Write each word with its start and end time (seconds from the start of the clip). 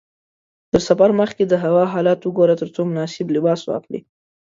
تر 0.71 0.81
سفر 0.87 1.09
مخکې 1.19 1.43
د 1.47 1.53
هوا 1.63 1.83
حالت 1.93 2.19
وګوره 2.23 2.55
ترڅو 2.61 2.81
مناسب 2.91 3.27
لباس 3.35 3.61
واخلې. 3.65 3.99